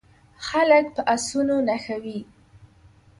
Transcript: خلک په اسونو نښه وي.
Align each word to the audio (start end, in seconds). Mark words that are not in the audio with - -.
خلک 0.47 0.85
په 0.95 1.01
اسونو 1.13 1.55
نښه 1.67 1.95
وي. 2.03 2.19